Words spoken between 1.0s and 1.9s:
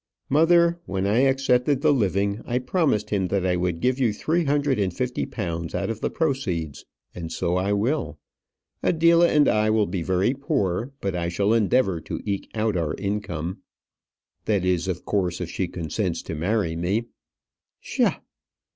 I accepted